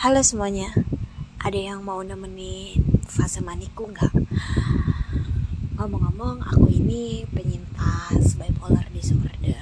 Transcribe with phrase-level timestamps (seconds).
[0.00, 0.72] Halo semuanya,
[1.44, 4.08] ada yang mau nemenin fase manikku nggak?
[5.76, 9.60] Ngomong-ngomong, aku ini penyintas bipolar disorder.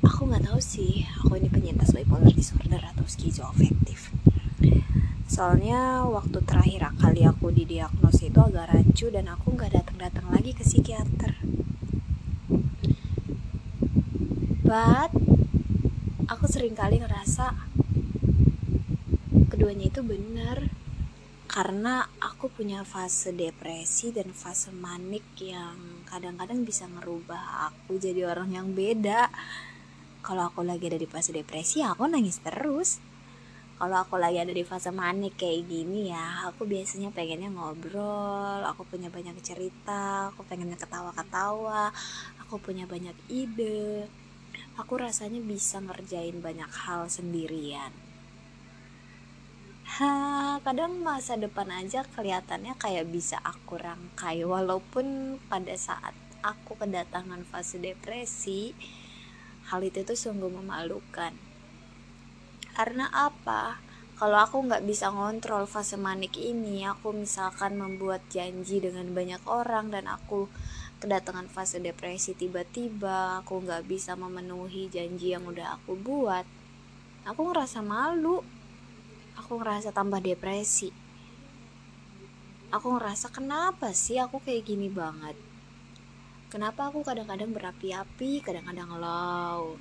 [0.00, 4.16] Aku nggak tahu sih, aku ini penyintas bipolar disorder atau skizoafektif.
[5.28, 10.64] Soalnya waktu terakhir kali aku didiagnos itu agak rancu dan aku nggak datang-datang lagi ke
[10.64, 11.36] psikiater.
[14.64, 15.12] But
[16.32, 17.67] aku sering kali ngerasa
[19.58, 20.70] keduanya itu benar.
[21.50, 28.54] Karena aku punya fase depresi dan fase manik yang kadang-kadang bisa ngerubah aku jadi orang
[28.54, 29.26] yang beda.
[30.22, 33.02] Kalau aku lagi ada di fase depresi aku nangis terus.
[33.82, 38.86] Kalau aku lagi ada di fase manik kayak gini ya aku biasanya pengennya ngobrol aku
[38.86, 41.90] punya banyak cerita aku pengennya ketawa-ketawa
[42.46, 44.06] aku punya banyak ide.
[44.78, 48.07] Aku rasanya bisa ngerjain banyak hal sendirian.
[49.88, 54.44] Ha, kadang masa depan aja kelihatannya kayak bisa aku rangkai.
[54.44, 56.12] Walaupun pada saat
[56.44, 58.76] aku kedatangan fase depresi
[59.72, 61.32] hal itu tuh sungguh memalukan.
[62.76, 63.80] Karena apa?
[64.20, 69.88] Kalau aku nggak bisa ngontrol fase manik ini aku misalkan membuat janji dengan banyak orang
[69.88, 70.52] dan aku
[71.00, 76.42] kedatangan fase depresi tiba-tiba aku nggak bisa memenuhi janji yang udah aku buat
[77.22, 78.57] aku ngerasa malu
[79.38, 80.90] aku ngerasa tambah depresi.
[82.74, 85.38] Aku ngerasa kenapa sih aku kayak gini banget?
[86.52, 89.78] Kenapa aku kadang-kadang berapi-api kadang-kadang low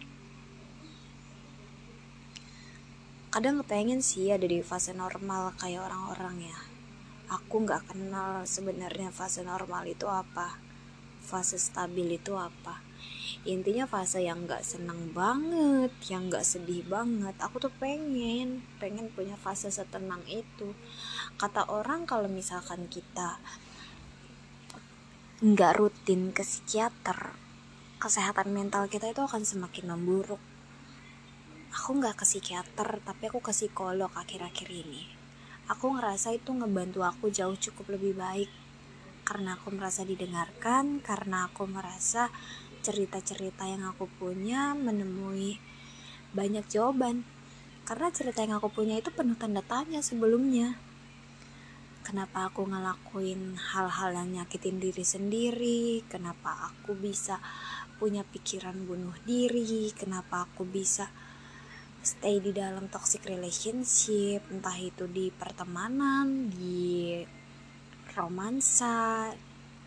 [3.38, 6.60] kadang kepengen sih ada di fase normal kayak orang-orang ya.
[7.30, 10.58] Aku nggak kenal sebenarnya fase normal itu apa
[11.28, 12.80] fase stabil itu apa?
[13.44, 19.36] Intinya fase yang gak seneng banget yang gak sedih banget aku tuh pengen pengen punya
[19.36, 20.72] fase setenang itu.
[21.36, 23.44] Kata orang kalau misalkan kita
[25.38, 27.38] nggak rutin ke psikiater
[28.02, 30.42] kesehatan mental kita itu akan semakin memburuk.
[31.78, 35.06] Aku nggak ke psikiater tapi aku ke psikolog akhir-akhir ini.
[35.70, 38.50] Aku ngerasa itu ngebantu aku jauh cukup lebih baik
[39.28, 42.32] karena aku merasa didengarkan, karena aku merasa
[42.80, 45.60] cerita-cerita yang aku punya menemui
[46.32, 47.28] banyak jawaban.
[47.84, 50.80] Karena cerita yang aku punya itu penuh tanda tanya sebelumnya.
[52.08, 56.08] Kenapa aku ngelakuin hal-hal yang nyakitin diri sendiri?
[56.08, 57.44] Kenapa aku bisa
[58.00, 59.92] punya pikiran bunuh diri?
[59.92, 61.12] Kenapa aku bisa
[62.00, 67.20] stay di dalam toxic relationship, entah itu di pertemanan, di
[68.18, 69.30] romansa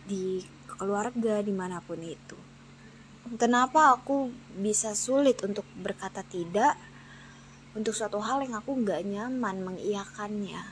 [0.07, 0.39] di
[0.79, 2.39] keluarga di mana pun itu.
[3.37, 6.79] Kenapa aku bisa sulit untuk berkata tidak?
[7.75, 10.63] Untuk suatu hal yang aku nggak nyaman mengiyakannya.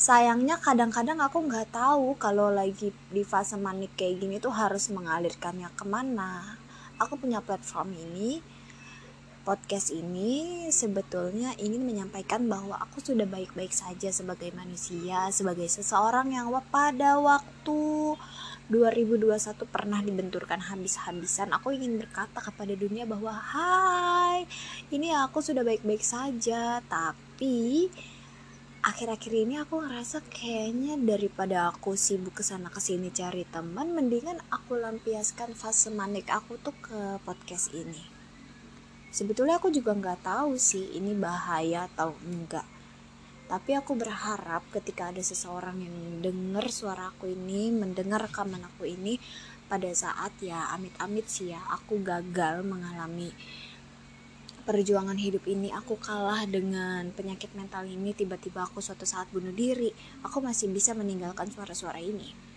[0.00, 5.68] Sayangnya kadang-kadang aku nggak tahu kalau lagi di fase manik kayak gini tuh harus mengalirkannya
[5.76, 6.56] ke mana.
[6.96, 8.40] Aku punya platform ini
[9.50, 16.54] podcast ini sebetulnya ingin menyampaikan bahwa aku sudah baik-baik saja sebagai manusia, sebagai seseorang yang
[16.70, 18.14] pada waktu
[18.70, 21.50] 2021 pernah dibenturkan habis-habisan.
[21.50, 24.46] Aku ingin berkata kepada dunia bahwa hai,
[24.94, 27.90] ini aku sudah baik-baik saja, tapi
[28.86, 34.38] akhir-akhir ini aku ngerasa kayaknya daripada aku sibuk ke sana ke sini cari teman, mendingan
[34.54, 38.19] aku lampiaskan fase manik aku tuh ke podcast ini
[39.10, 42.66] sebetulnya aku juga nggak tahu sih ini bahaya atau enggak.
[43.50, 49.18] Tapi aku berharap ketika ada seseorang yang dengar suara aku ini mendengar rekaman aku ini
[49.70, 53.30] pada saat ya amit-amit sih ya aku gagal mengalami
[54.66, 59.90] perjuangan hidup ini aku kalah dengan penyakit mental ini tiba-tiba aku suatu saat bunuh diri
[60.26, 62.49] aku masih bisa meninggalkan suara-suara ini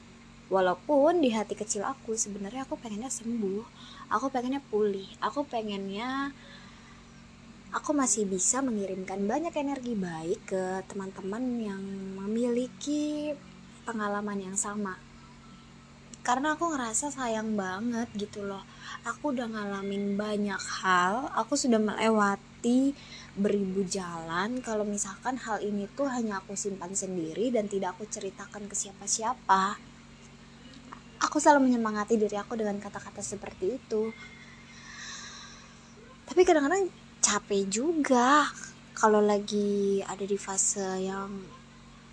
[0.53, 3.65] walaupun di hati kecil aku sebenarnya aku pengennya sembuh
[4.13, 6.29] aku pengennya pulih aku pengennya
[7.73, 11.81] aku masih bisa mengirimkan banyak energi baik ke teman-teman yang
[12.21, 13.33] memiliki
[13.83, 14.95] pengalaman yang sama.
[16.23, 18.63] Karena aku ngerasa sayang banget gitu loh.
[19.03, 22.95] Aku udah ngalamin banyak hal aku sudah melewati
[23.35, 24.63] beribu jalan.
[24.63, 29.92] Kalau misalkan hal ini tuh hanya aku simpan sendiri dan tidak aku ceritakan ke siapa-siapa
[31.23, 34.11] aku selalu menyemangati diri aku dengan kata-kata seperti itu.
[36.27, 36.91] Tapi kadang-kadang
[37.23, 38.51] capek juga.
[38.93, 41.31] Kalau lagi ada di fase yang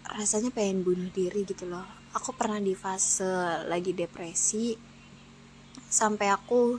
[0.07, 1.85] rasanya pengen bunuh diri gitu loh.
[2.15, 4.75] Aku pernah di fase lagi depresi.
[5.91, 6.79] Sampai aku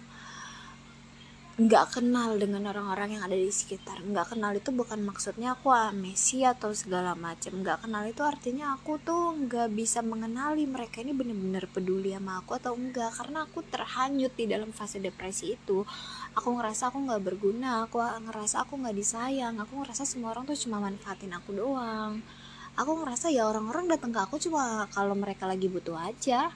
[1.62, 4.02] nggak kenal dengan orang-orang yang ada di sekitar.
[4.02, 7.62] Nggak kenal itu bukan maksudnya aku amnesia atau segala macam.
[7.62, 12.58] Nggak kenal itu artinya aku tuh nggak bisa mengenali mereka ini bener-bener peduli sama aku
[12.58, 15.86] atau enggak karena aku terhanyut di dalam fase depresi itu.
[16.34, 20.58] Aku ngerasa aku nggak berguna aku ngerasa aku nggak disayang aku ngerasa semua orang tuh
[20.58, 22.26] cuma manfaatin aku doang.
[22.74, 26.50] Aku ngerasa ya orang-orang datang ke aku cuma kalau mereka lagi butuh aja.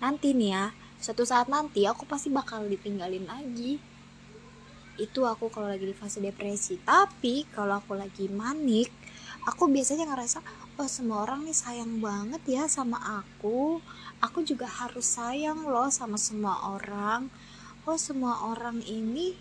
[0.00, 0.64] Nanti nih ya
[0.96, 3.92] suatu saat nanti aku pasti bakal ditinggalin lagi
[5.00, 6.78] itu aku kalau lagi di fase depresi.
[6.82, 8.90] Tapi kalau aku lagi manik
[9.44, 10.40] aku biasanya ngerasa
[10.80, 13.78] oh semua orang nih sayang banget ya sama aku.
[14.24, 17.28] Aku juga harus sayang loh sama semua orang.
[17.84, 19.36] Oh semua orang ini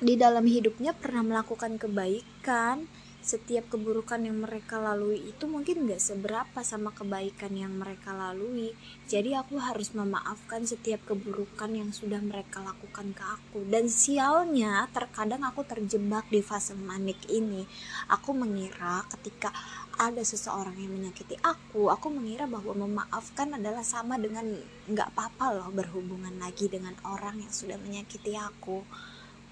[0.00, 2.88] di dalam hidupnya pernah melakukan kebaikan
[3.20, 8.72] setiap keburukan yang mereka lalui itu mungkin gak seberapa sama kebaikan yang mereka lalui.
[9.04, 13.60] Jadi aku harus memaafkan setiap keburukan yang sudah mereka lakukan ke aku.
[13.68, 17.68] Dan sialnya terkadang aku terjebak di fase manik ini.
[18.08, 19.52] Aku mengira ketika
[20.00, 24.48] ada seseorang yang menyakiti aku aku mengira bahwa memaafkan adalah sama dengan
[24.88, 28.80] gak apa-apa loh berhubungan lagi dengan orang yang sudah menyakiti aku.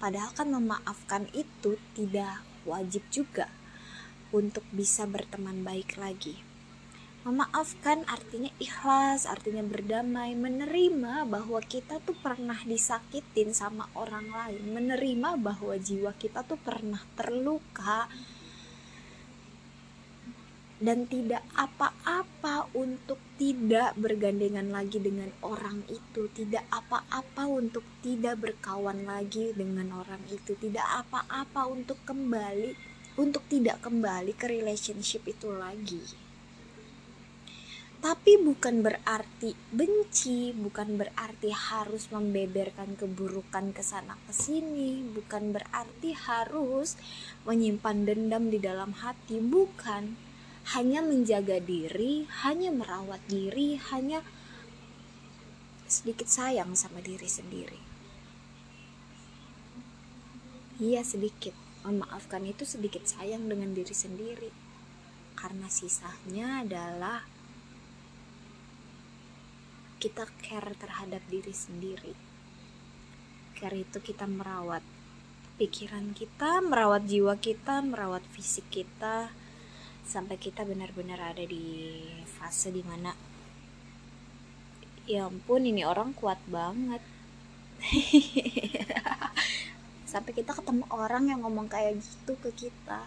[0.01, 3.58] Padahal kan memaafkan itu tidak wajib juga
[4.29, 6.37] untuk bisa berteman baik lagi.
[7.27, 15.35] Memaafkan artinya ikhlas, artinya berdamai, menerima bahwa kita tuh pernah disakitin sama orang lain, menerima
[15.35, 18.07] bahwa jiwa kita tuh pernah terluka
[20.79, 29.03] dan tidak apa-apa untuk tidak bergandengan lagi dengan orang itu, tidak apa-apa untuk tidak berkawan
[29.03, 32.88] lagi dengan orang itu, tidak apa-apa untuk kembali
[33.19, 35.99] untuk tidak kembali ke relationship itu lagi.
[37.99, 46.15] Tapi bukan berarti benci, bukan berarti harus membeberkan keburukan ke sana ke sini, bukan berarti
[46.15, 46.95] harus
[47.43, 50.15] menyimpan dendam di dalam hati, bukan.
[50.79, 54.23] Hanya menjaga diri, hanya merawat diri, hanya
[55.83, 57.81] sedikit sayang sama diri sendiri.
[60.79, 64.51] Iya sedikit memaafkan itu sedikit sayang dengan diri sendiri.
[65.35, 67.23] Karena sisanya adalah
[69.99, 72.15] kita care terhadap diri sendiri.
[73.55, 74.83] Care itu kita merawat
[75.59, 79.27] pikiran kita merawat jiwa kita merawat fisik kita
[80.07, 83.11] sampai kita benar-benar ada di fase di mana
[85.03, 87.03] ya ampun ini orang kuat banget
[90.09, 93.05] sampai kita ketemu orang yang ngomong kayak gitu ke kita.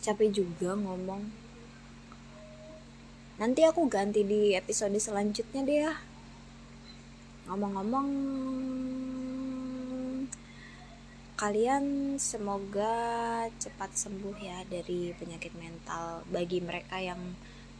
[0.00, 1.28] Capek juga ngomong.
[3.36, 5.94] Nanti aku ganti di episode selanjutnya deh ya.
[7.52, 8.08] Ngomong-ngomong
[11.36, 12.94] kalian semoga
[13.60, 17.18] cepat sembuh ya dari penyakit mental bagi mereka yang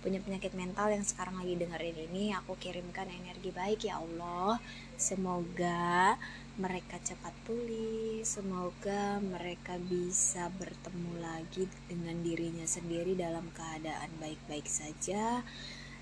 [0.03, 4.59] punya penyakit mental yang sekarang lagi dengerin ini aku kirimkan energi baik ya Allah.
[4.99, 6.19] Semoga
[6.59, 15.47] mereka cepat pulih semoga mereka bisa bertemu lagi dengan dirinya sendiri dalam keadaan baik-baik saja.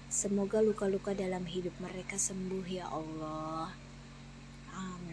[0.08, 3.70] Semoga luka-luka dalam hidup mereka sembuh ya Allah.
[4.74, 5.09] Amin